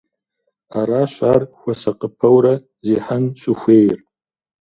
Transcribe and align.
Аращ 0.79 1.13
ар 1.31 1.41
хуэсакъыпэурэ 1.57 2.53
зехьэн 2.85 3.23
щӏыхуейр. 3.39 3.99